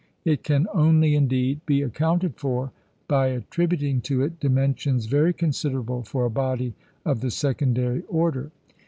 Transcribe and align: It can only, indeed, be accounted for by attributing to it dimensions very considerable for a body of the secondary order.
It 0.25 0.41
can 0.43 0.65
only, 0.73 1.13
indeed, 1.13 1.63
be 1.67 1.83
accounted 1.83 2.35
for 2.35 2.71
by 3.07 3.27
attributing 3.27 4.01
to 4.01 4.23
it 4.23 4.39
dimensions 4.39 5.05
very 5.05 5.31
considerable 5.31 6.01
for 6.01 6.25
a 6.25 6.29
body 6.31 6.73
of 7.05 7.21
the 7.21 7.29
secondary 7.29 8.01
order. 8.09 8.49